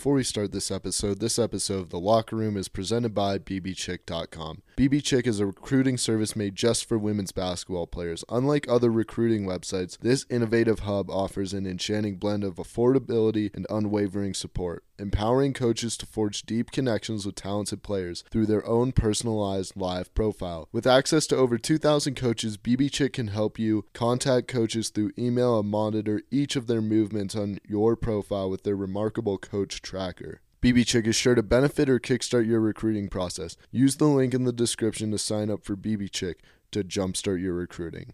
[0.00, 4.62] Before we start this episode, this episode of The Locker Room is presented by BBChik.com.
[4.80, 8.24] BBChik is a recruiting service made just for women's basketball players.
[8.30, 14.32] Unlike other recruiting websites, this innovative hub offers an enchanting blend of affordability and unwavering
[14.32, 20.14] support, empowering coaches to forge deep connections with talented players through their own personalized live
[20.14, 20.66] profile.
[20.72, 25.68] With access to over 2,000 coaches, BBChik can help you contact coaches through email and
[25.68, 30.40] monitor each of their movements on your profile with their remarkable coach tracker.
[30.62, 33.56] BBChik is sure to benefit or kickstart your recruiting process.
[33.70, 36.34] Use the link in the description to sign up for BBChik
[36.72, 38.12] to jumpstart your recruiting.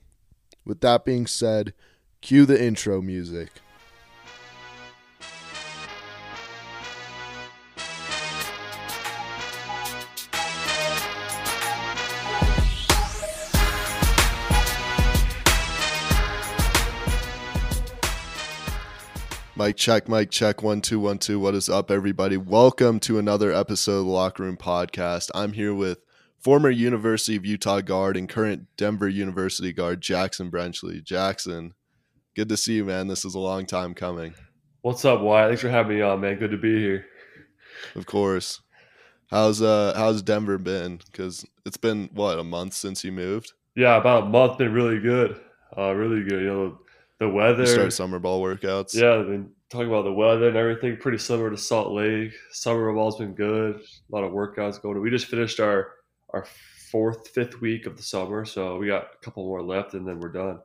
[0.65, 1.75] With that being said,
[2.21, 3.51] cue the intro music.
[19.59, 21.41] Mike check, Mike check, one, two, one, two.
[21.41, 22.37] What is up, everybody?
[22.37, 25.31] Welcome to another episode of the Locker Room Podcast.
[25.35, 26.01] I'm here with
[26.39, 31.03] former University of Utah guard and current Denver University guard, Jaxon Brenchley.
[31.03, 31.73] Jaxon,
[32.35, 33.09] good to see you, man.
[33.09, 34.35] This is a long time coming.
[34.83, 35.49] What's up, Wyatt?
[35.49, 36.39] Thanks for having me on, man.
[36.39, 37.07] Good to be here.
[37.95, 38.61] Of course.
[39.31, 41.01] How's uh how's Denver been?
[41.07, 43.55] Because it's been what a month since you moved.
[43.75, 44.59] Yeah, about a month.
[44.59, 45.41] Been really good.
[45.77, 46.43] Uh, really good.
[46.43, 46.79] You know,
[47.19, 47.63] the weather.
[47.63, 48.95] You start summer ball workouts.
[48.95, 50.97] Yeah, I've been talking about the weather and everything.
[50.97, 52.33] Pretty similar to Salt Lake.
[52.53, 53.77] Summer ball's been good.
[53.77, 55.01] A lot of workouts going.
[55.01, 55.93] We just finished our
[56.31, 56.47] our
[56.91, 60.21] fourth, fifth week of the summer, so we got a couple more left, and then
[60.21, 60.61] we're done.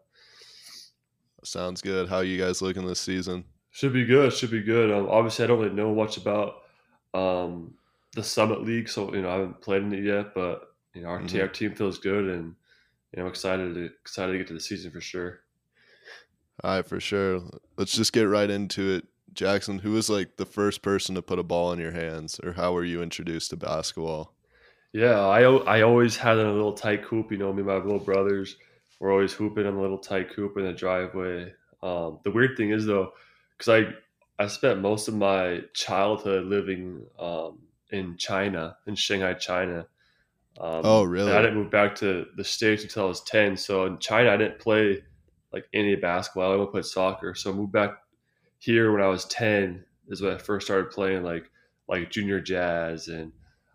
[1.44, 2.08] Sounds good.
[2.08, 3.46] How are you guys looking this season?
[3.72, 4.32] Should be good.
[4.34, 4.92] Should be good.
[4.92, 6.64] Um, obviously, I don't really know much about
[7.14, 7.74] um,
[8.14, 10.34] the Summit League, so you know I haven't played in it yet.
[10.36, 11.40] But you know our, mm-hmm.
[11.40, 12.56] our team feels good, and
[13.16, 15.40] you know excited to excited to get to the season for sure.
[16.64, 17.42] All right, for sure.
[17.78, 19.06] Let's just get right into it.
[19.34, 22.54] Jaxon, who was like the first person to put a ball in your hands, or
[22.54, 24.34] how were you introduced to basketball?
[24.94, 27.32] Yeah, I I always had a little Tikes hoop.
[27.32, 28.58] You know, me and my little brothers
[29.00, 31.54] were always hooping in a little Tikes hoop in the driveway.
[31.82, 33.14] Um, the weird thing is though,
[33.58, 39.88] because I I spent most of my childhood living um, in China, in Shanghai, China.
[40.60, 41.32] Um, oh, really?
[41.32, 43.56] I didn't move back to the states until I was ten.
[43.56, 45.04] So in China, I didn't play
[45.54, 46.52] like any basketball.
[46.52, 47.36] I only played soccer.
[47.36, 47.92] So I moved back
[48.60, 51.50] here when I was ten is when I first started playing like
[51.88, 53.32] like junior jazz and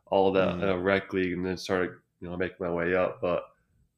[0.06, 0.62] all that mm.
[0.62, 3.20] uh, rec league, and then started you know making my way up.
[3.20, 3.44] But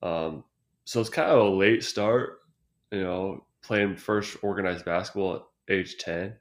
[0.03, 0.45] um,
[0.85, 2.41] so it's kind of a late start,
[2.91, 5.43] you know, playing first organized basketball at
[5.75, 6.35] age ten.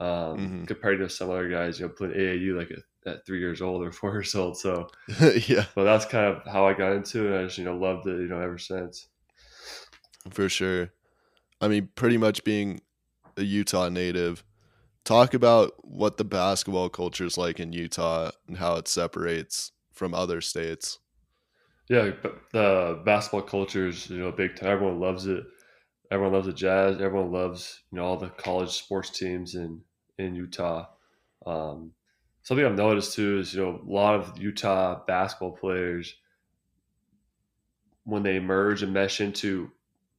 [0.00, 0.64] Um, mm-hmm.
[0.66, 3.82] compared to some other guys, you know, playing AAU like at, at three years old
[3.82, 4.56] or four years old.
[4.56, 4.88] So
[5.46, 7.40] yeah, but that's kind of how I got into it.
[7.40, 9.08] I just you know loved it, you know, ever since.
[10.30, 10.92] For sure.
[11.60, 12.80] I mean, pretty much being
[13.36, 14.44] a Utah native,
[15.04, 20.14] talk about what the basketball culture is like in Utah and how it separates from
[20.14, 20.98] other states.
[21.88, 22.10] Yeah,
[22.52, 24.68] the basketball culture is you know big time.
[24.68, 25.42] Everyone loves it.
[26.10, 27.00] Everyone loves the Jazz.
[27.00, 29.80] Everyone loves you know all the college sports teams in
[30.18, 30.86] in Utah.
[31.46, 31.92] Um,
[32.42, 36.14] something I've noticed too is you know a lot of Utah basketball players
[38.04, 39.70] when they merge and mesh into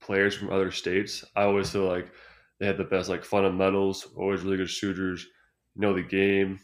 [0.01, 2.11] players from other states, I always feel like
[2.59, 5.27] they had the best like fundamentals, always really good shooters,
[5.75, 6.59] know the game,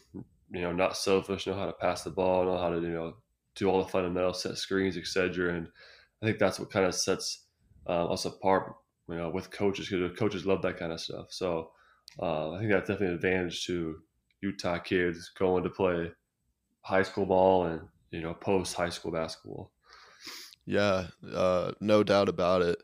[0.50, 3.14] you know, not selfish, know how to pass the ball, know how to, you know,
[3.54, 5.54] do all the fundamentals, set screens, etc.
[5.54, 5.68] And
[6.22, 7.46] I think that's what kind of sets
[7.88, 8.74] uh, us apart,
[9.08, 11.26] you know, with coaches because coaches love that kind of stuff.
[11.30, 11.70] So
[12.20, 13.96] uh, I think that's definitely an advantage to
[14.42, 16.12] Utah kids going to play
[16.82, 17.80] high school ball and
[18.10, 19.72] you know post high school basketball.
[20.66, 22.78] Yeah, uh, no doubt about it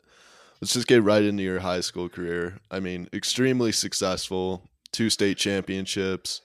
[0.63, 2.61] let's just get right into your high school career.
[2.71, 6.41] I mean, extremely successful, two state championships,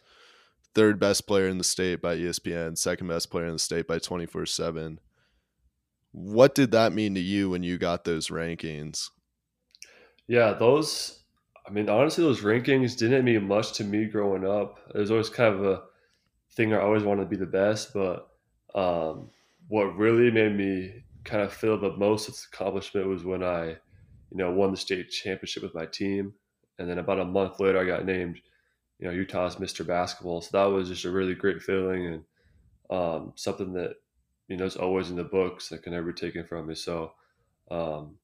[0.73, 4.00] third best player in the state by ESPN, second best player in the state by
[4.00, 5.00] 24 7.
[6.13, 9.11] What did that mean to you when you got those rankings?
[10.25, 11.19] Yeah, those,
[11.67, 14.79] I mean, honestly, those rankings didn't mean much to me growing up.
[14.95, 15.84] It was always kind of a
[16.53, 18.29] thing I always wanted to be the best, but
[18.73, 19.29] um,
[19.67, 23.78] what really made me kind of feel the most accomplishment was when I
[24.32, 26.34] you know, won the state championship with my team.
[26.79, 28.40] And then about a month later, I got named,
[29.00, 29.85] you know, Utah's Mr.
[29.85, 30.41] Basketball.
[30.41, 32.24] So that was just a really great feeling and
[32.90, 33.96] um, something that,
[34.47, 36.76] you know, is always in the books that can never be taken from me.
[36.76, 37.14] So
[37.72, 38.18] um,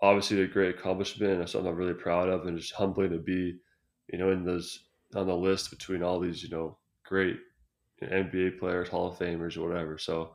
[0.00, 3.56] obviously a great accomplishment and something I'm really proud of and just humbling to be,
[4.12, 7.38] you know, in those on the list between all these, you know, great
[8.02, 9.98] NBA players, Hall of Famers, or whatever.
[9.98, 10.32] So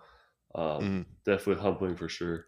[0.55, 1.05] um, mm.
[1.25, 2.45] definitely humbling for sure.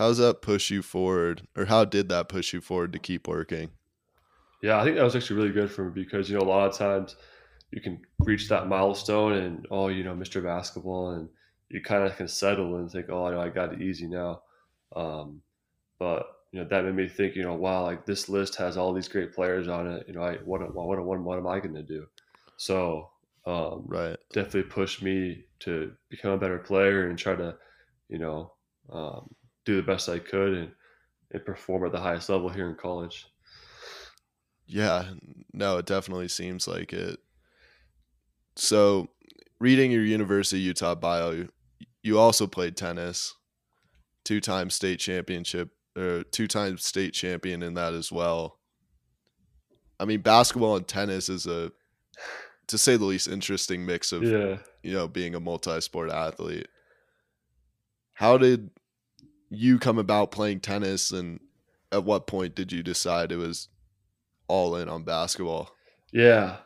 [0.00, 3.68] How's that push you forward, or how did that push you forward to keep working?
[4.62, 6.70] Yeah, I think that was actually really good for me because you know a lot
[6.70, 7.16] of times
[7.70, 10.42] you can reach that milestone and oh you know Mr.
[10.42, 11.28] Basketball and
[11.68, 14.40] you kind of can settle and think oh I know I got it easy now,
[14.96, 15.42] um,
[15.98, 18.94] but you know that made me think you know wow like this list has all
[18.94, 21.74] these great players on it you know I what what what, what am I going
[21.74, 22.06] to do,
[22.56, 23.10] so
[23.44, 27.54] um, right definitely pushed me to become a better player and try to
[28.08, 28.54] you know
[28.90, 29.28] um,
[29.64, 30.72] do the best I could and,
[31.32, 33.26] and perform at the highest level here in college.
[34.66, 35.10] Yeah,
[35.52, 37.18] no, it definitely seems like it.
[38.56, 39.08] So,
[39.58, 41.48] reading your University of Utah bio,
[42.02, 43.34] you also played tennis,
[44.24, 48.58] two-time state championship or two-time state champion in that as well.
[49.98, 51.72] I mean, basketball and tennis is a
[52.68, 54.58] to say the least interesting mix of Yeah.
[54.82, 56.68] you know being a multi-sport athlete.
[58.14, 58.70] How did
[59.50, 61.40] you come about playing tennis and
[61.92, 63.68] at what point did you decide it was
[64.48, 65.74] all in on basketball?
[66.12, 66.58] Yeah.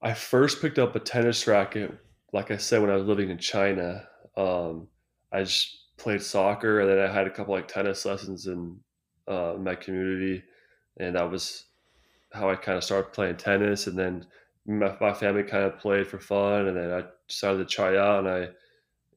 [0.00, 1.92] I first picked up a tennis racket,
[2.32, 4.06] like I said, when I was living in China.
[4.36, 4.88] Um,
[5.32, 8.78] I just played soccer, and then I had a couple like tennis lessons in
[9.26, 10.42] uh, my community,
[10.98, 11.64] and that was
[12.32, 13.86] how I kind of started playing tennis.
[13.86, 14.26] And then
[14.66, 18.26] my, my family kind of played for fun, and then I decided to try out,
[18.26, 18.48] and I,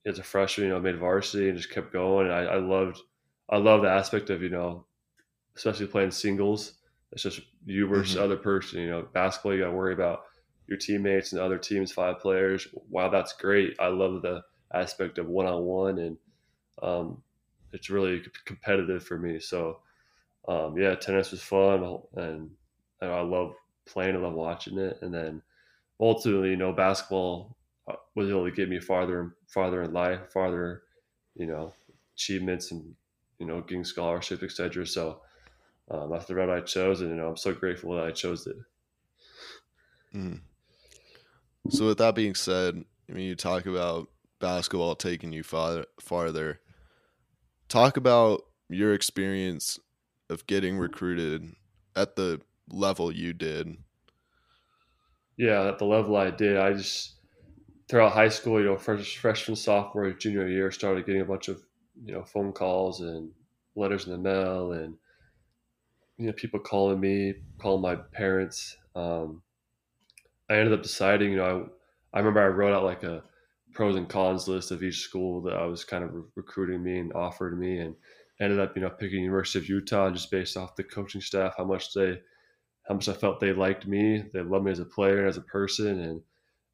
[0.07, 2.27] as a freshman, you know, made varsity and just kept going.
[2.27, 3.01] And I, I loved,
[3.49, 4.87] I love the aspect of you know,
[5.55, 6.79] especially playing singles.
[7.11, 8.15] It's just you versus Mhm.
[8.15, 8.81] the other person.
[8.81, 10.23] You know, basketball, you got to worry about
[10.67, 12.67] your teammates and other teams, five players.
[12.73, 14.43] While that's great, I love the
[14.73, 16.17] aspect of one on one, and
[16.81, 17.23] um,
[17.73, 19.39] it's really c- competitive for me.
[19.39, 19.81] So,
[20.47, 21.83] um, yeah, tennis was fun,
[22.15, 22.51] and,
[23.01, 23.55] and I love
[23.85, 24.15] playing.
[24.15, 25.43] I love watching it, and then
[25.99, 27.56] ultimately, you know, basketball uh,
[28.15, 30.83] was able to get me farther and farther in life, farther,
[31.35, 31.73] you know,
[32.15, 32.95] achievements and
[33.39, 34.85] you know, getting scholarships, etc.
[34.87, 35.21] So.
[35.89, 38.45] Um, that's the route I chose, and you know, I'm so grateful that I chose
[38.47, 38.57] it.
[40.13, 40.41] Mhm.
[41.69, 44.09] So with that being said, I mean you talk about
[44.39, 46.61] basketball taking you farther farther.
[47.69, 49.79] Talk about your experience
[50.29, 51.55] of getting recruited
[51.95, 53.77] at the level you did.
[55.37, 57.16] Yeah, at the level I did, I just
[57.89, 61.61] throughout high school, you know, fresh, freshman, sophomore, junior year, started getting a bunch of
[62.03, 63.31] you know phone calls and
[63.75, 64.95] letters in the mail, and
[66.17, 68.77] you know people calling me, calling my parents.
[68.95, 69.41] Um,
[70.49, 71.69] I ended up deciding, you know,
[72.13, 73.23] I, I remember I wrote out like a
[73.73, 76.99] pros and cons list of each school that I was kind of re- recruiting me
[76.99, 77.95] and offered me, and
[78.39, 81.65] ended up, you know, picking University of Utah just based off the coaching staff, how
[81.65, 82.19] much they,
[82.87, 85.37] how much I felt they liked me, they loved me as a player and as
[85.37, 86.21] a person, and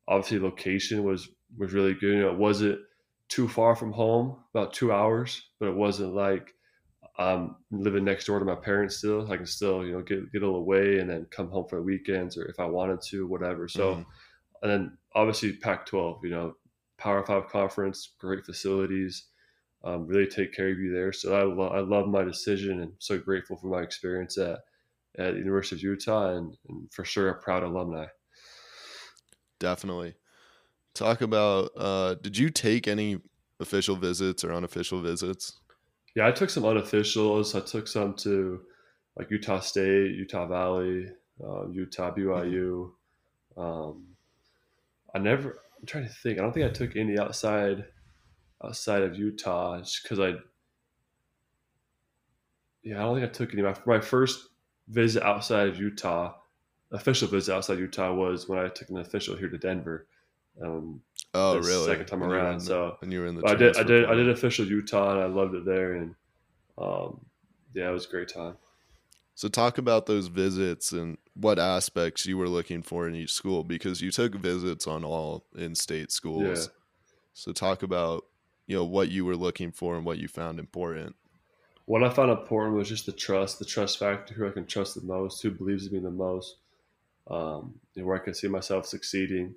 [0.07, 2.15] obviously location was was really good.
[2.15, 2.79] You know, it wasn't
[3.29, 6.53] too far from home, about two hours, but it wasn't like
[7.17, 9.31] I'm living next door to my parents still.
[9.31, 11.77] I can still, you know, get get a little away and then come home for
[11.77, 13.67] the weekends or if I wanted to, whatever.
[13.67, 14.05] So, Mhm.
[14.63, 16.57] and then obviously Pac-12, you know,
[16.97, 19.27] Power Five conference, great facilities,
[19.83, 21.13] um, really take care of you there.
[21.13, 24.59] So I, lo- I love my decision and so grateful for my experience at
[25.17, 28.07] at the University of Utah and, and for sure a proud alumni.
[29.59, 30.15] Definitely.
[30.94, 33.19] Talk about uh did you take any
[33.59, 35.59] official visits or unofficial visits?
[36.15, 37.59] Yeah, I took some unofficials.
[37.59, 38.61] I took some to
[39.17, 41.07] like Utah State, Utah Valley,
[41.44, 42.91] uh, Utah BYU.
[43.57, 44.07] Um,
[45.13, 45.59] I never.
[45.79, 46.39] I'm trying to think.
[46.39, 47.85] I don't think I took any outside
[48.63, 50.33] outside of Utah just because I.
[52.83, 53.61] Yeah, I don't think I took any.
[53.61, 54.47] My, my first
[54.87, 56.33] visit outside of Utah,
[56.94, 60.07] official visit outside Utah, was when I took an official here to Denver.
[60.62, 61.02] Um,
[61.35, 61.85] Oh, the really?
[61.88, 63.76] second time When you were around, the- so- when you were in the I did.
[63.76, 64.06] I did.
[64.06, 65.94] I did official Utah, and I loved it there.
[65.94, 66.14] And
[66.78, 67.26] um,
[67.73, 68.56] yeah, it was a great time.
[69.33, 73.64] So talk about those visits and what aspects you were looking for in each school
[73.64, 76.68] because you took visits on all in-state schools.
[76.68, 76.73] Yeah.
[77.33, 78.26] So talk about
[78.68, 81.16] you know what you were looking for and what you found important.
[81.85, 84.94] what I found important was just the trust, the trust factor, who I can trust
[84.94, 86.57] the most, who believes in me the most,
[87.30, 89.56] um, where I can see myself succeeding.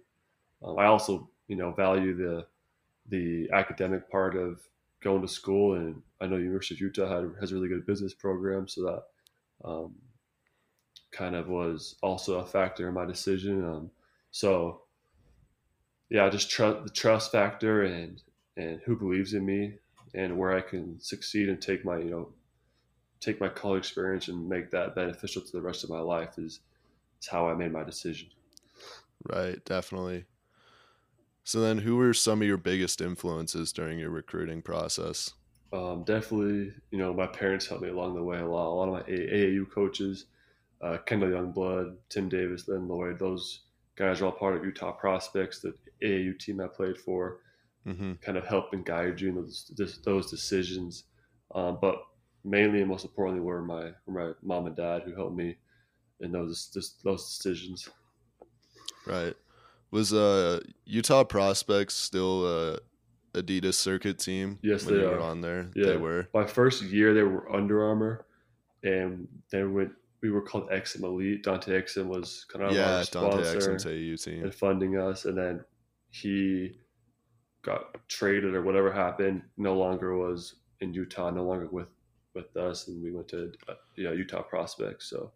[0.62, 2.46] Um, I also, you know, value the
[3.08, 4.60] the academic part of
[5.00, 8.14] going to school, and I know University of Utah had, has a really good business
[8.14, 9.94] program, so that um,
[11.12, 13.64] kind of was also a factor in my decision.
[13.64, 13.90] Um,
[14.30, 14.82] so,
[16.10, 18.22] yeah, just trust the trust factor and
[18.56, 19.74] and who believes in me
[20.14, 22.28] and where I can succeed and take my you know
[23.20, 26.60] take my college experience and make that beneficial to the rest of my life is
[27.20, 28.30] is how I made my decision.
[29.24, 30.26] Right, definitely.
[31.44, 35.32] So then who were some of your biggest influences during your recruiting process?
[35.72, 38.68] Um, definitely, you know, my parents helped me along the way a lot.
[38.68, 40.26] A lot of my AAU coaches,
[40.80, 43.18] uh, Kendall Youngblood, Tim Davis, Lynn Lloyd.
[43.18, 43.64] Those
[43.96, 47.40] guys are all part of Utah Prospects, the AAU team I played for,
[47.86, 48.12] Mm-hmm.
[48.22, 49.72] kind of help and guide you in those
[50.04, 51.04] those decisions.
[51.54, 51.96] Um, but
[52.44, 55.58] mainly and most importantly were my were my mom and dad who helped me
[56.20, 56.70] in those
[57.04, 57.88] those decisions.
[59.06, 59.34] Right.
[59.90, 62.78] Was uh Utah Prospects still a
[63.34, 64.58] Adidas circuit team?
[64.62, 65.20] Yes, they were are.
[65.20, 65.70] on there.
[65.74, 65.86] Yeah.
[65.86, 66.28] They were.
[66.34, 68.26] My first year they were Under Armour,
[68.82, 69.92] and then went
[70.22, 71.44] we were called Exum Elite.
[71.44, 74.44] Dante Exum was kind of yeah, our Dante sponsor team.
[74.44, 75.64] and funding us, and then
[76.10, 76.78] he
[77.62, 79.42] got traded or whatever happened.
[79.56, 81.88] No longer was in Utah, no longer with
[82.34, 85.08] with us, and we went to uh, yeah Utah Prospects.
[85.10, 85.32] So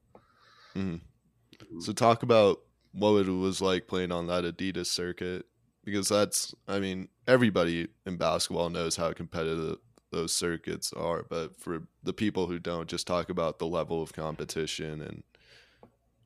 [1.80, 2.60] So talk about
[2.92, 5.46] what it was like playing on that Adidas circuit
[5.84, 9.78] because that's I mean everybody in basketball knows how competitive
[10.10, 14.12] those circuits are but for the people who don't just talk about the level of
[14.12, 15.22] competition and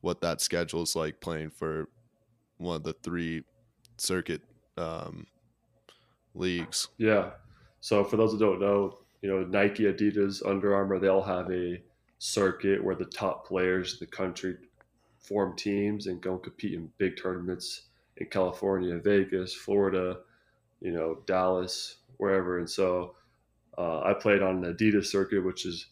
[0.01, 1.87] what that schedule is like playing for
[2.57, 3.43] one of the three
[3.97, 4.41] circuit
[4.77, 5.25] um,
[6.33, 6.89] leagues.
[6.97, 7.31] Yeah.
[7.81, 11.49] So for those who don't know, you know, Nike, Adidas, Under Armour, they all have
[11.51, 11.81] a
[12.19, 14.57] circuit where the top players in the country
[15.19, 17.83] form teams and go compete in big tournaments
[18.17, 20.19] in California, Vegas, Florida,
[20.81, 22.59] you know, Dallas, wherever.
[22.59, 23.15] And so
[23.77, 25.87] uh, I played on the Adidas circuit, which is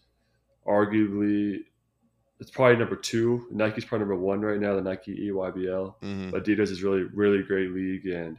[0.65, 1.59] arguably
[2.39, 3.47] it's probably number two.
[3.51, 5.95] Nike's probably number one right now, the Nike EYBL.
[6.01, 8.37] hmm Adidas is really, really great league, and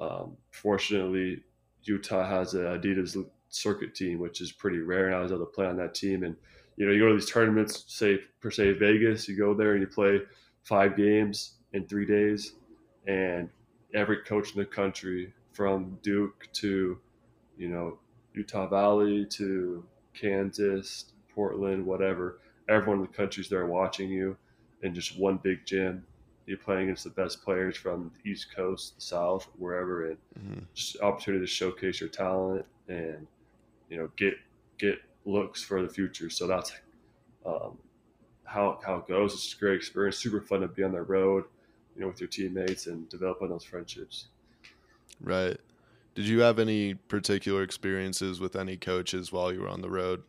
[0.00, 1.42] um, fortunately,
[1.84, 3.16] Utah has an Adidas
[3.48, 6.24] circuit team, which is pretty rare, and I was able to play on that team.
[6.24, 6.36] And
[6.76, 9.80] you know, you go to these tournaments, say per se Vegas, you go there and
[9.80, 10.20] you play
[10.62, 12.54] five games in three days,
[13.06, 13.48] and
[13.94, 16.98] every coach in the country, from Duke to
[17.56, 17.98] you know
[18.34, 24.36] Utah Valley to Kansas, Portland, whatever, everyone in the country's there watching you
[24.82, 26.04] in just one big gym.
[26.46, 30.58] You're playing against the best players from the East Coast, the South, wherever, and hmm
[30.74, 33.26] just opportunity to showcase your talent and
[33.88, 34.34] you know get
[34.78, 36.30] get looks for the future.
[36.30, 36.72] So that's
[37.46, 37.78] um,
[38.44, 39.34] how how it goes.
[39.34, 41.44] It's a great experience, super fun to be on the road,
[41.94, 44.28] you know, with your teammates and developing those friendships.
[45.20, 45.58] Right.
[46.14, 50.22] Did you have any particular experiences with any coaches while you were on the road?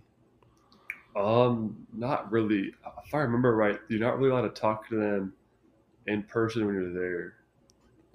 [1.15, 2.73] Um, not really.
[3.05, 5.33] If I remember right, you're not really allowed to talk to them
[6.07, 7.35] in person when you're there.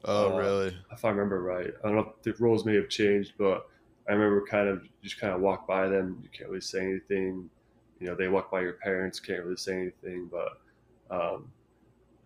[0.05, 0.77] Oh, Uh, really?
[0.93, 1.73] if I remember right.
[1.83, 3.69] I don't know if the rules may have changed, but
[4.09, 6.19] I remember kind of just kind of walk by them.
[6.23, 7.49] You can't really say anything.
[8.01, 10.61] You know, they walk by your parents, can't really say anything, but
[11.11, 11.51] um,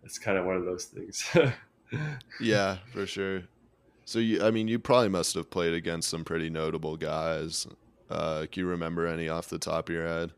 [0.02, 1.28] it's kind of one of those things.
[2.40, 3.42] Yeah, for sure.
[4.04, 7.66] So you, I mean, you probably must have played against some pretty notable guys.
[8.08, 10.32] Uh, can you remember any off the top of your head?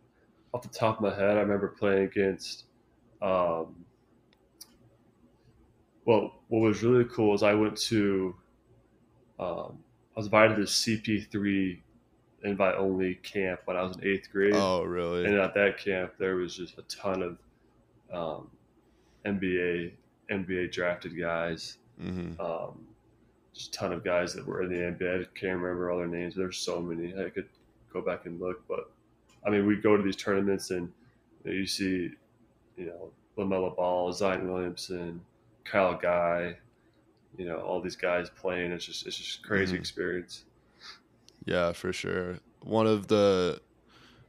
[0.54, 2.64] Off the top of my head, I remember playing against.
[3.20, 3.84] Um,
[6.06, 8.34] well, what was really cool is I went to.
[9.38, 9.78] Um,
[10.18, 11.78] was invited to CP3
[12.42, 14.54] invite only camp when I was in eighth grade.
[14.54, 15.24] Oh, really?
[15.24, 17.38] And at that camp, there was just a ton of
[18.12, 18.50] um,
[19.24, 19.92] NBA
[20.30, 21.78] NBA drafted guys.
[22.00, 22.86] hmm Um,
[23.54, 25.22] just a ton of guys that were in the NBA.
[25.22, 26.34] I can't remember all their names.
[26.34, 27.14] There's so many.
[27.16, 27.48] I could
[27.92, 28.90] go back and look, but
[29.46, 30.92] I mean, we go to these tournaments and
[31.44, 32.10] you, know, you see,
[32.76, 35.20] you know, LaMelo Ball, Zion Williamson,
[35.64, 36.56] Kyle Guy,
[37.38, 38.72] you know, all these guys playing.
[38.72, 39.80] It's just it's just a crazy Mhm.
[39.80, 40.44] experience.
[41.46, 42.40] Yeah, for sure.
[42.62, 43.60] One of the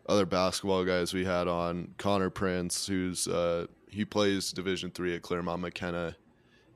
[0.07, 5.21] other basketball guys we had on, Connor Prince, who's uh, he plays Division three at
[5.23, 6.15] Claremont McKenna.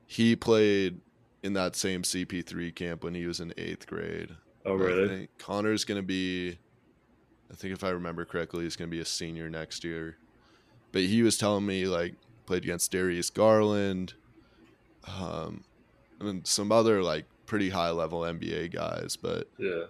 [0.06, 1.00] He played
[1.42, 4.30] in that same CP3 camp when he was in eighth grade.
[4.66, 5.08] Oh, I really?
[5.08, 6.58] think Connor's going to be,
[7.50, 10.16] I think if I remember correctly, he's going to be a senior next year.
[10.92, 12.14] But he was telling me, like,
[12.46, 14.14] played against Darius Garland,
[15.06, 15.64] um,
[16.20, 19.16] and some other, like, pretty high level NBA guys.
[19.16, 19.86] But Yeah.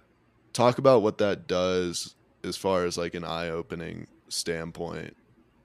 [0.52, 5.16] talk about what that does as far as, like, an eye opening standpoint,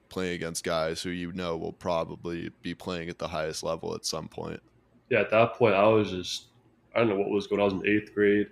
[0.08, 4.04] playing against guys who you know will probably be playing at the highest level at
[4.04, 4.60] some point.
[5.08, 6.46] yeah, at that point, I was just,
[6.94, 7.70] I don't know what was going on.
[7.70, 8.48] I was in eighth grade,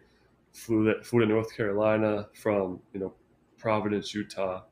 [0.53, 3.15] flew, that flew to North Carolina from, you know,
[3.59, 4.63] Providence, Utah.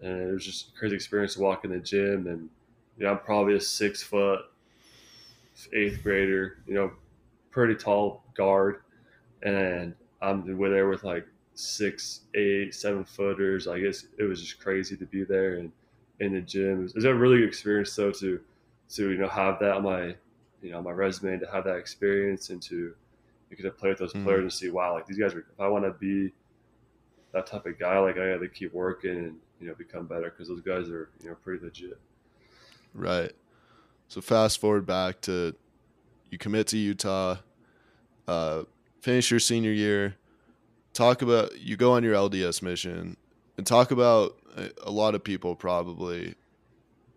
[0.00, 2.26] And it was just a crazy experience to walk in the gym.
[2.26, 2.50] And,
[2.98, 4.40] you know, I'm probably a six foot
[5.72, 6.92] eighth grader, you know,
[7.50, 8.82] pretty tall guard.
[9.42, 13.66] And I'm there with like six, eight, seven footers.
[13.68, 15.72] I guess it was just crazy to be there and
[16.20, 16.80] in the gym.
[16.80, 18.40] It was, it was a really good experience, though, to,
[18.90, 20.14] to, you know, have that on my,
[20.62, 22.94] you know, my resume to have that experience and to
[23.50, 24.24] you get to play with those Mhm.
[24.24, 25.40] players and see, wow, like these guys are.
[25.40, 26.32] If I want to be
[27.32, 30.30] that type of guy, like I got to keep working and you know become better
[30.30, 31.98] because those guys are you know pretty legit.
[32.94, 33.32] Right.
[34.12, 35.54] So fast forward back to
[36.28, 37.36] you commit to Utah,
[38.28, 38.64] uh,
[39.00, 40.16] finish your senior year.
[40.92, 43.16] Talk about you go on your LDS mission
[43.56, 44.36] and talk about
[44.84, 46.34] a, lot of people probably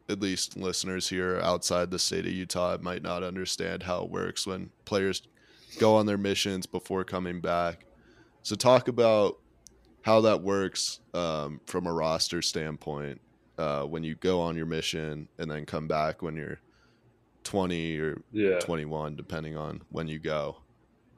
[0.07, 4.47] at least listeners here outside the state of Utah might not understand how it works
[4.47, 5.21] when players
[5.77, 7.83] go on their missions before coming back.
[8.41, 9.37] So talk about
[10.03, 13.19] how that works um, from a roster standpoint
[13.57, 16.59] uh, when you go on your mission and then come back when you're
[17.45, 18.59] 20 or Yeah.
[18.59, 20.57] 21, depending on when you go.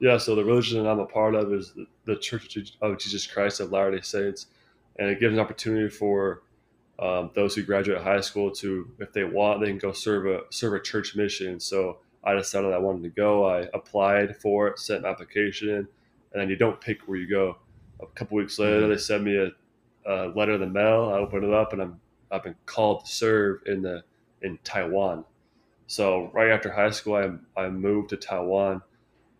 [0.00, 3.26] Yeah, so the religion that I'm a part of is the, the Church of Jesus
[3.26, 4.46] Christ of Latter day Saints.
[4.96, 6.42] And it gives an opportunity for
[7.00, 10.40] um, those who graduate high school to, if they want, they can go serve a
[10.50, 11.58] serve a church mission.
[11.58, 13.44] So I decided I wanted to go.
[13.46, 15.88] I applied for it, sent an application in, and
[16.34, 17.56] then you don't pick where you go.
[18.00, 19.50] A couple weeks later, they sent me a,
[20.10, 21.10] a letter in the mail.
[21.14, 24.02] I opened it up, and I'm I've been called to serve in the
[24.42, 25.24] in Taiwan.
[25.88, 28.82] So right after high school, I I moved to Taiwan.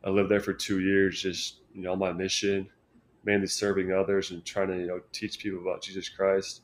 [0.05, 2.69] I lived there for two years, just you know, on my mission,
[3.25, 6.62] mainly serving others and trying to you know teach people about Jesus Christ.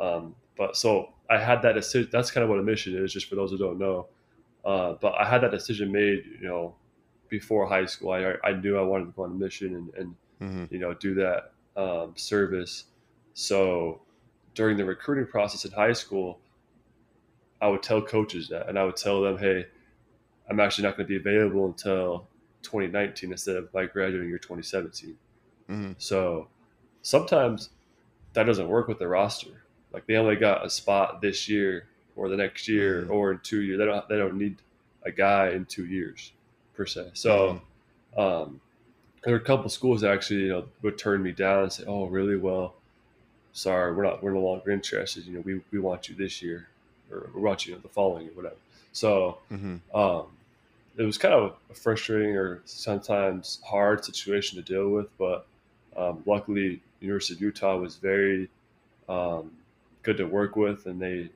[0.00, 2.10] Um, but so I had that decision.
[2.12, 4.08] That's kind of what a mission is, just for those who don't know.
[4.64, 6.74] Uh, but I had that decision made, you know,
[7.28, 8.10] before high school.
[8.10, 10.72] I, I knew I wanted to go on a mission and, and Mm-hmm.
[10.72, 12.84] you know do that um, service.
[13.34, 14.02] So
[14.54, 16.38] during the recruiting process in high school,
[17.60, 19.66] I would tell coaches that, and I would tell them, "Hey,
[20.48, 22.26] I'm actually not going to be available until
[22.62, 25.16] 2019 instead of my graduating year 2017."
[25.68, 25.92] Mm-hmm.
[25.98, 26.48] So
[27.02, 27.70] sometimes
[28.34, 29.62] that doesn't work with the roster.
[29.92, 33.10] Like they only got a spot this year or the next year Mhm.
[33.10, 33.78] or in two years.
[33.78, 34.56] They don't they don't need
[35.02, 36.32] a guy in two years
[36.74, 37.10] per se.
[37.14, 37.60] So
[38.16, 38.60] um,
[39.24, 41.84] there were a couple schools that actually you know would turn me down and say,
[41.86, 42.36] "Oh, really?
[42.36, 42.74] Well,
[43.52, 45.26] sorry, we're not we're no longer interested.
[45.26, 46.68] You know, we, we want you this year
[47.10, 48.56] or want you the following or whatever."
[48.92, 49.96] So Mm-hmm.
[49.98, 50.26] um,
[50.96, 55.46] it was kind of a frustrating or sometimes hard situation to deal with, but
[55.96, 58.48] um, luckily, University of Utah was very
[59.08, 59.50] um,
[60.02, 61.30] good to work with, and they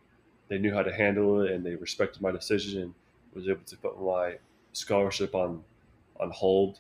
[0.49, 2.95] they knew how to handle it, and they respected my decision, and
[3.35, 4.37] was able to put my
[4.73, 5.63] scholarship on
[6.21, 6.79] on hold.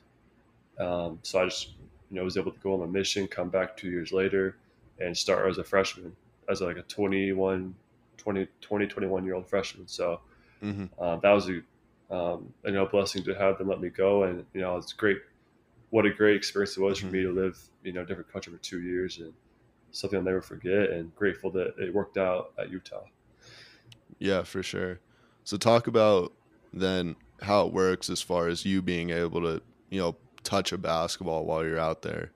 [0.78, 1.70] Um, so I just
[2.11, 4.57] you know was able to go on a mission, come back two years later,
[5.00, 6.14] and start as a freshman,
[6.48, 7.74] as like a 21,
[8.22, 9.88] 20, 20 21 year old freshman.
[9.88, 10.20] So
[10.62, 10.85] Mm-hmm.
[11.02, 11.61] uh, that was a
[12.14, 15.18] um, you know blessing to have them let me go, and you know it's great.
[15.90, 18.61] What a great experience it was for me to live you know different country for
[18.61, 19.32] two years, and
[19.90, 20.90] something I'll never forget.
[20.90, 23.02] And grateful that it worked out at Utah.
[24.18, 25.00] Yeah, for sure.
[25.44, 26.32] So talk about
[26.72, 30.78] then how it works as far as you being able to, you know, touch a
[30.78, 32.30] basketball while you're out there.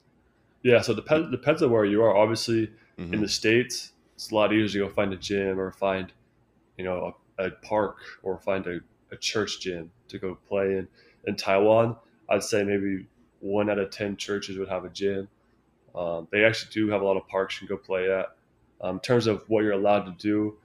[0.64, 2.16] Yeah, so it depends depends on where you are.
[2.16, 3.14] Obviously, Mhm.
[3.14, 6.12] in the states, it's a lot easier to go find a gym or find
[6.78, 8.80] you know a, a park or find a,
[9.12, 10.88] a church gym to go play in.
[11.26, 11.96] In Taiwan,
[12.30, 13.06] I'd say maybe
[13.40, 15.28] one out of ten churches would have a gym.
[15.94, 18.36] Um, they actually do have a lot of parks you can go play at.
[18.80, 20.56] Um, in terms of what you're allowed to do,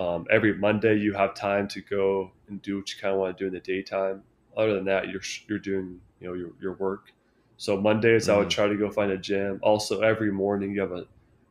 [0.00, 3.36] um, every Monday you have time to go and do what you kind of want
[3.36, 4.22] to do in the daytime.
[4.56, 7.12] Other than that, you're you're doing you know your, your work.
[7.56, 8.50] So Mondays I would Mhm.
[8.50, 9.58] try to go find a gym.
[9.62, 11.06] Also, every morning you have a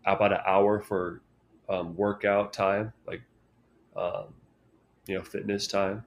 [0.05, 1.21] about an hour for
[1.69, 3.21] um, workout time, like
[3.95, 4.33] um,
[5.07, 6.05] you know fitness time,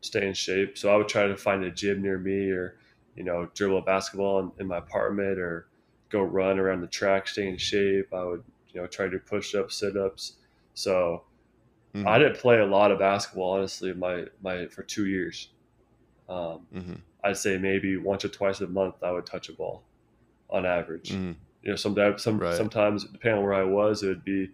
[0.00, 0.78] stay in shape.
[0.78, 2.76] So I would try to find a gym near me, or
[3.16, 5.68] you know dribble a basketball in, in my apartment, or
[6.10, 8.12] go run around the track, stay in shape.
[8.12, 10.34] I would you know try to do push ups, sit ups.
[10.74, 11.24] So
[11.94, 12.06] Mhm.
[12.06, 13.92] I didn't play a lot of basketball honestly.
[13.94, 15.50] My my for two years.
[16.28, 17.00] Um, Mhm.
[17.24, 19.82] I'd say maybe once or twice a month I would touch a ball,
[20.50, 21.10] on average.
[21.12, 21.36] Mhm.
[21.62, 22.54] You know, sometimes some Right.
[22.54, 24.50] sometimes depending on where I was, it would be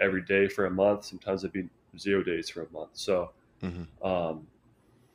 [0.00, 1.04] every day for a month.
[1.04, 2.90] Sometimes it'd be zero days for a month.
[2.94, 3.32] So
[3.62, 3.86] Mhm.
[4.02, 4.46] um,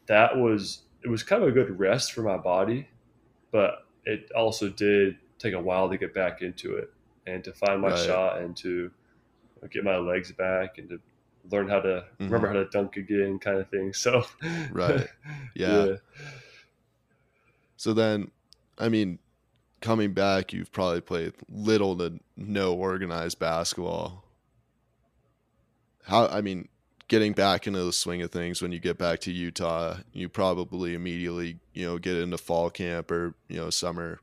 [0.07, 2.87] that was it was kind of a good rest for my body,
[3.51, 6.91] but it also did take a while to get back into it
[7.27, 7.97] and to find my Right.
[7.99, 8.91] shot and to
[9.71, 10.99] get my legs back and to
[11.51, 13.93] learn how to remember how to dunk again, kind of thing.
[13.93, 14.73] So Mm-hmm.
[14.73, 15.07] Right.
[15.55, 15.95] Yeah.
[17.77, 18.31] So then,
[18.77, 19.19] I mean,
[19.81, 24.22] coming back, you've probably played little to no organized basketball.
[26.03, 26.67] How, I mean,
[27.07, 30.93] getting back into the swing of things when you get back to Utah, you probably
[30.93, 34.19] immediately, you know, get into fall camp or, you know, summer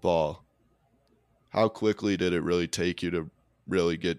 [0.00, 0.44] ball.
[1.50, 3.30] How quickly did it really take you to
[3.66, 4.18] really get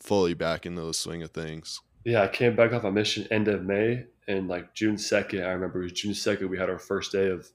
[0.00, 1.80] fully back into the swing of things?
[2.04, 5.50] Yeah, I came back off a mission end of May, and like June second, I
[5.50, 6.50] remember it was June second.
[6.50, 7.48] We had our first day of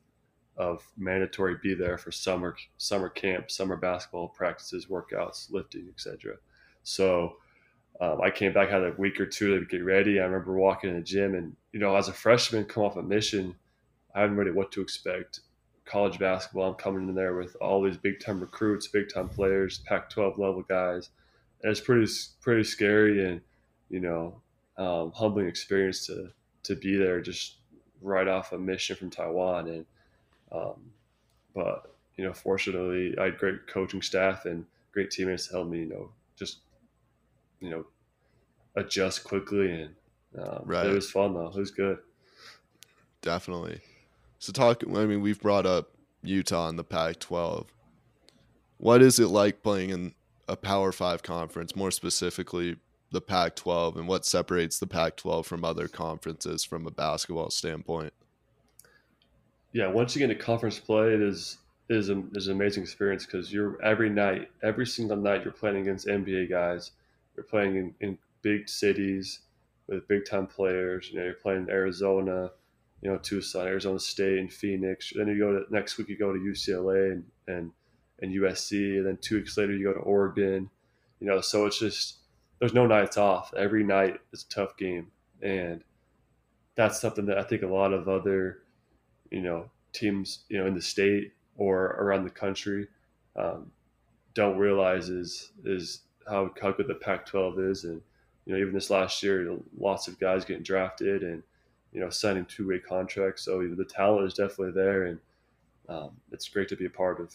[0.55, 6.35] of mandatory be there for summer summer camp, summer basketball practices, workouts, lifting, etc.
[6.83, 7.35] So
[7.99, 10.19] um, I came back had a week or two to get ready.
[10.19, 13.01] I remember walking in the gym, and you know, as a freshman, come off a
[13.01, 13.55] mission,
[14.13, 15.41] I hadn't really what to expect.
[15.85, 19.79] College basketball, I'm coming in there with all these big time recruits, big time players,
[19.79, 21.09] Pac-12 level guys,
[21.63, 23.41] and it's pretty pretty scary and
[23.89, 24.41] you know
[24.77, 26.29] um, humbling experience to
[26.63, 27.55] to be there just
[28.01, 29.67] right off a mission from Taiwan.
[29.69, 29.85] And
[30.51, 30.91] um,
[31.55, 35.79] but you know, fortunately, I had great coaching staff and great teammates to help me.
[35.79, 36.57] You know, just
[37.59, 37.85] you know,
[38.75, 39.95] adjust quickly and
[40.39, 40.85] um, right.
[40.85, 41.47] it was fun though.
[41.47, 41.97] It was good.
[43.21, 43.79] Definitely.
[44.39, 44.83] So talk.
[44.83, 45.91] I mean, we've brought up
[46.21, 47.67] Utah in the Pac-12.
[48.77, 50.13] What is it like playing in
[50.47, 52.77] a Power Five conference, more specifically
[53.11, 57.49] the Pac 12 and what separates the Pac 12 from other conferences from a basketball
[57.49, 58.13] standpoint?
[59.71, 61.57] Yeah, once you get into conference play, it is
[61.89, 65.77] is, a, is an amazing experience because you're every night, every single night, you're playing
[65.77, 66.91] against NBA guys.
[67.37, 69.41] You're playing in, in big cities
[69.87, 71.09] with big time players.
[71.09, 72.51] You know, you're playing in Arizona,
[73.01, 75.13] you know, Tucson, Arizona State, and Phoenix.
[75.15, 77.71] Then you go to next week, you go to UCLA and and,
[78.21, 80.69] and USC, and then two weeks later, you go to Oregon.
[81.19, 82.17] You know, so it's just
[82.59, 83.53] there's no nights off.
[83.55, 85.07] Every night is a tough game,
[85.41, 85.83] and
[86.75, 88.63] that's something that I think a lot of other,
[89.31, 92.87] you know, teams, you know, in the state or around the country,
[93.35, 93.71] um,
[94.33, 98.01] don't realize is is how how good the Pac-12 is, and
[98.45, 101.43] you know, even this last year, lots of guys getting drafted and
[101.91, 103.43] you know signing two-way contracts.
[103.43, 105.19] So you know, the talent is definitely there, and
[105.89, 107.33] um, it's great to be a part of.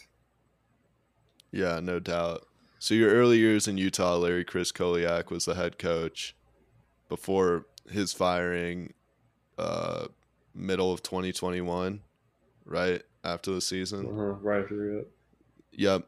[1.50, 2.46] Yeah, no doubt.
[2.78, 6.34] So your early years in Utah, Larry Krystkowiak was the head coach
[7.08, 8.94] before his firing
[9.58, 10.06] uh,
[10.54, 12.00] middle of 2021,
[12.64, 14.06] right after the season.
[14.06, 15.10] Uh-huh, right after it.
[15.72, 16.06] Yep.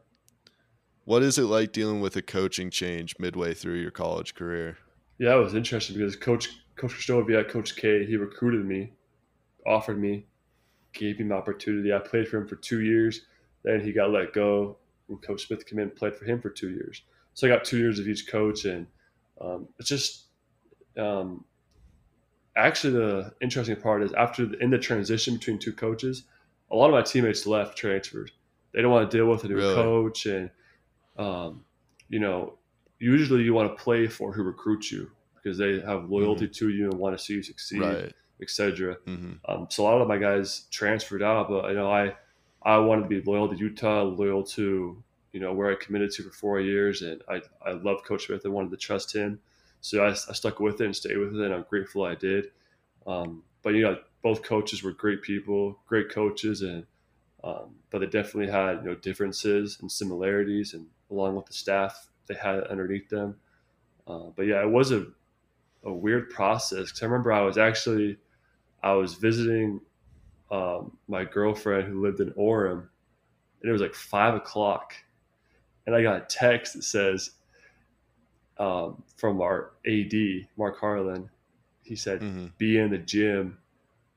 [1.05, 4.77] What is it like dealing with a coaching change midway through your college career?
[5.19, 8.91] Yeah, it was interesting because Coach Coach Krystkowiak, Coach K, he recruited me,
[9.65, 10.25] offered me,
[10.93, 11.93] gave me the opportunity.
[11.93, 13.21] I played for him for two years.
[13.63, 16.49] Then he got let go and Coach Smith came in and played for him for
[16.49, 17.03] two years.
[17.33, 18.87] So I got two years of each coach, and
[19.39, 20.25] um, it's just
[20.97, 21.43] um,
[22.55, 26.23] actually the interesting part is after the, in the transition between two coaches,
[26.71, 28.31] a lot of my teammates left transferred.
[28.73, 29.75] They don't want to deal with a new really?
[29.75, 30.49] coach, and
[31.17, 31.63] um,
[32.09, 32.57] you know,
[32.99, 36.53] usually you want to play for who recruits you because they have loyalty mm-hmm.
[36.53, 38.13] to you and want to see you succeed, right.
[38.41, 38.97] etc.
[39.07, 39.33] Mm-hmm.
[39.47, 42.15] Um, so a lot of my guys transferred out, but you know, I
[42.63, 45.01] I wanted to be loyal to Utah, loyal to
[45.31, 48.41] you know where I committed to for four years, and I I love Coach Smith.
[48.45, 49.39] I wanted to trust him,
[49.81, 52.51] so I, I stuck with it and stayed with it, and I'm grateful I did.
[53.05, 56.85] Um, but you know, both coaches were great people, great coaches, and
[57.43, 62.07] um, but they definitely had you know differences and similarities, and along with the staff
[62.27, 63.35] they had underneath them.
[64.07, 65.05] Uh, but yeah, it was a
[65.85, 68.17] a weird process because I remember I was actually
[68.83, 69.79] I was visiting
[70.51, 72.87] um, my girlfriend who lived in Orem,
[73.61, 74.93] and it was like five o'clock,
[75.85, 77.31] and I got a text that says
[78.57, 80.13] um, from our AD
[80.57, 81.29] Mark Harlan.
[81.83, 82.47] He said, mm-hmm.
[82.57, 83.57] "Be in the gym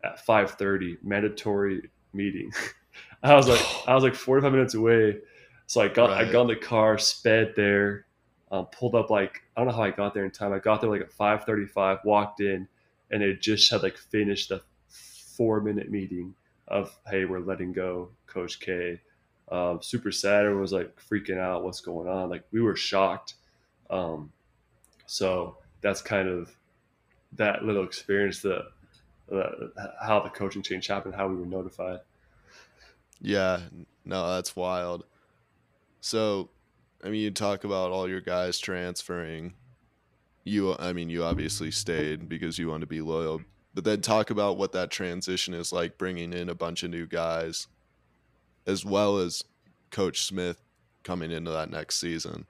[0.05, 2.53] at five thirty, mandatory meeting."
[3.22, 5.18] I was like, I was like forty five minutes away,
[5.69, 6.27] so I got right.
[6.27, 8.07] I got in the car, sped there,
[8.51, 10.55] um, pulled up like I don't know how I got there in time.
[10.55, 12.67] I got there like at five thirty five, walked in,
[13.11, 16.35] and it just had like finished the four minute meeting
[16.69, 18.99] of hey we're letting go coach k.
[19.53, 20.41] Um, super sad.
[20.41, 22.31] Everyone was like freaking out what's going on?
[22.31, 23.35] Like we were shocked.
[23.91, 24.33] Um,
[25.05, 26.51] so that's kind of
[27.33, 28.65] that little experience that
[29.31, 29.51] uh,
[30.03, 32.01] how the coaching change happened how we were notified.
[33.21, 33.61] Yeah
[34.07, 35.05] no that's wild
[36.01, 36.49] so
[37.05, 39.55] i mean you talk about all your guys transferring.
[40.45, 43.43] You i mean you obviously stayed because you want to be loyal
[43.75, 47.07] but then talk about what that transition is like bringing in a bunch of new
[47.07, 47.69] guys
[48.67, 49.45] as well as
[49.91, 50.61] coach smith
[51.05, 52.47] coming into that next season.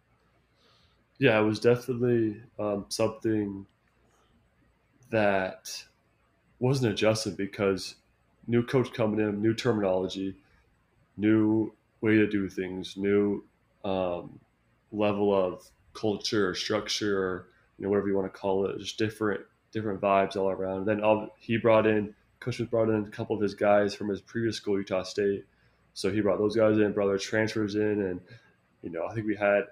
[1.18, 3.66] Yeah it was definitely um, something
[5.10, 5.84] that
[6.60, 7.96] wasn't adjusted because
[8.46, 10.34] new coach coming in new terminology
[11.16, 13.44] new way to do things new
[13.84, 14.38] um,
[14.92, 18.98] level of culture or structure or you know whatever you want to call it just
[18.98, 19.40] different
[19.72, 20.86] different vibes all around.
[20.86, 24.08] Then all, he brought in, Coach was brought in a couple of his guys from
[24.08, 25.44] his previous school, Utah State.
[25.94, 28.20] So he brought those guys in, brought their transfers in, and
[28.82, 29.64] you know I think we had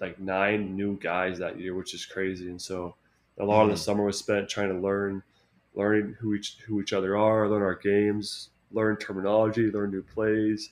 [0.00, 2.48] like nine new guys that year, which is crazy.
[2.48, 2.96] And so
[3.38, 3.62] a lot mm-hmm.
[3.62, 3.82] of the mm-hmm.
[3.82, 5.22] summer was spent trying to learn,
[5.74, 10.70] learning who each who each other are, learn our games, learn terminology, learn new plays,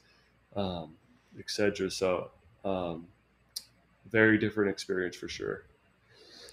[0.57, 0.95] um,
[1.39, 1.91] etc.
[1.91, 2.31] So
[2.65, 3.07] um,
[4.11, 5.65] very different experience for sure.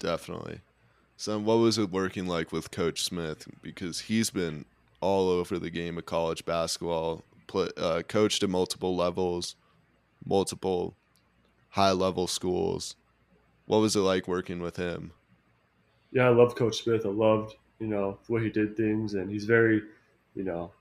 [0.00, 0.60] Definitely.
[1.16, 3.46] So, what was it working like with Coach Smith?
[3.62, 4.64] Because he's been
[5.00, 9.54] all over the game of college basketball, play, uh, coached at multiple levels,
[10.24, 10.96] multiple
[11.70, 12.96] high level schools.
[13.66, 15.12] What was it like working with him?
[16.10, 17.06] Yeah, I loved Coach Smith.
[17.06, 19.82] I loved you know the way he did things, and he's very
[20.34, 20.72] you know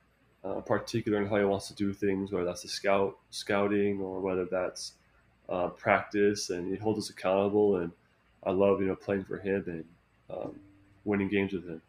[0.43, 4.19] uh, particular in how he wants to do things, whether that's the scout scouting or
[4.19, 4.93] whether that's
[5.49, 7.77] uh, practice, and he holds us accountable.
[7.77, 7.91] And
[8.43, 9.85] I love you know playing for him and
[10.29, 10.59] um,
[11.05, 11.81] winning games with him.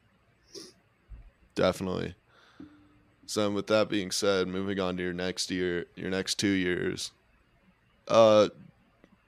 [1.55, 2.15] Definitely.
[3.27, 7.13] So, with that being said, moving on to your next year, your next two years,
[8.09, 8.49] uh,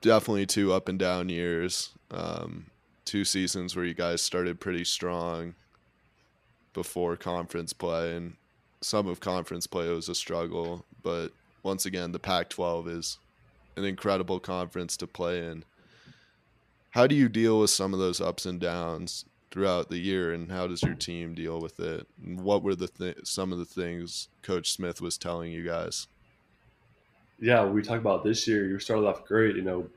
[0.01, 1.91] definitely two up and down years.
[2.11, 2.67] Um,
[3.05, 5.55] two seasons where you guys started pretty strong
[6.73, 8.35] before conference play, and
[8.85, 10.85] some of conference play was a struggle.
[11.03, 11.29] But
[11.63, 13.19] once again, the Pac 12 is
[13.77, 15.65] an incredible conference to play in.
[16.91, 20.51] How do you deal with some of those ups and downs throughout the year, and
[20.51, 22.07] how does your team deal with it?
[22.25, 26.07] And what were the th- some of the things Coach Smith was telling you guys?
[27.41, 28.67] Yeah, we talked about this year.
[28.67, 29.57] You started off great.
[29.57, 29.89] You know,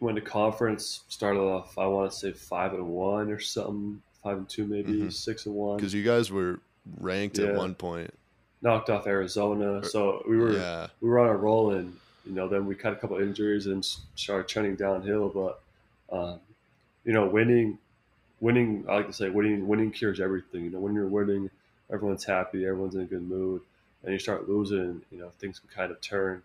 [0.00, 1.76] went to conference, started off.
[1.76, 5.08] I want to say five and one or something, five and two maybe, mm-hmm.
[5.10, 5.76] six and one.
[5.76, 6.60] Because you guys were
[7.00, 7.48] ranked yeah.
[7.48, 8.12] at one point.
[8.60, 10.88] Knocked off Arizona, so we were yeah.
[11.00, 11.96] we were on a roll, and
[12.26, 15.28] you know then we had a couple injuries and started trending downhill.
[15.28, 15.60] But
[16.16, 16.40] um,
[17.04, 17.78] you know, winning,
[18.40, 18.84] winning.
[18.88, 19.68] I like to say winning.
[19.68, 20.64] Winning cures everything.
[20.64, 21.50] You know, when you're winning,
[21.92, 23.62] everyone's happy, everyone's in a good mood,
[24.02, 26.42] and you start losing, you know, things can kind of turn,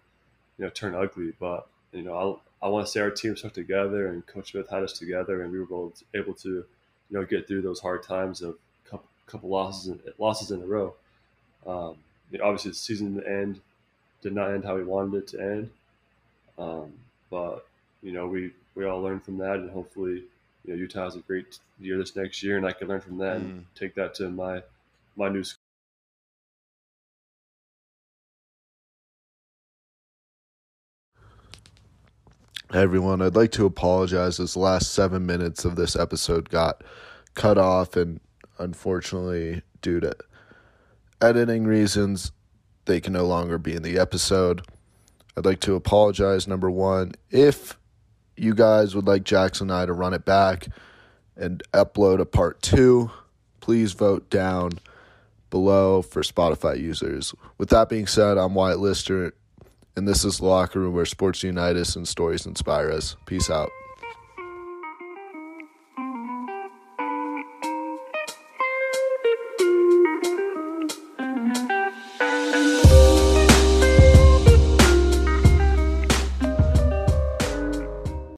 [0.57, 1.33] you know, turn ugly.
[1.39, 4.69] But you know, I I want to say our team stuck together, and Coach Smith
[4.69, 6.65] had us together, and we were able to, you
[7.09, 8.55] know, get through those hard times of
[9.27, 10.93] couple losses in, losses in a row.
[11.65, 11.95] Um,
[12.31, 13.61] you know, obviously, the season end
[14.21, 15.69] did not end how we wanted it to end,
[16.57, 16.93] um,
[17.29, 17.65] but
[18.01, 20.23] you know we we all learned from that, and hopefully,
[20.65, 23.17] you know, Utah has a great year this next year, and I can learn from
[23.19, 23.41] that mm.
[23.41, 24.63] and take that to my
[25.15, 25.59] my new school.
[32.73, 36.83] Hey everyone, I'd like to apologize as the last seven minutes of this episode got
[37.35, 38.19] cut off and
[38.57, 40.15] unfortunately, due to
[41.21, 42.31] editing reasons,
[42.85, 44.61] they can no longer be in the episode.
[45.37, 47.13] I'd like to apologize, number one.
[47.31, 47.77] If
[48.35, 50.67] you guys would like Jaxon and I to run it back
[51.35, 53.11] and upload a part two,
[53.59, 54.71] please vote down
[55.49, 57.33] below for Spotify users.
[57.57, 59.33] With that being said, I'm Wyatt Lister,
[59.95, 63.15] and this is the Locker Room where sports unite us and stories inspire us.
[63.25, 63.69] Peace out.